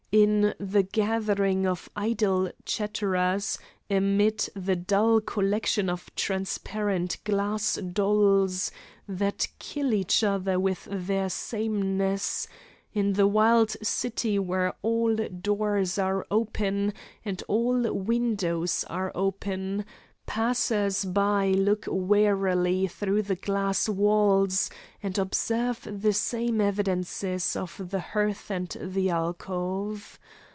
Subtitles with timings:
[0.13, 3.57] In the gathering of idle chatterers,
[3.89, 8.71] amid the dull collection of transparent glass dolls,
[9.07, 12.45] that kill each other with their sameness;
[12.93, 16.93] in the wild city where all doors are open,
[17.23, 19.85] and all windows are open
[20.27, 24.69] passers by look wearily through the glass walls
[25.03, 30.17] and observe the same evidences of the hearth and the alcove.